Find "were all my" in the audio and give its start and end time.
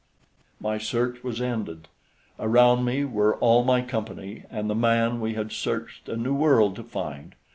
3.05-3.83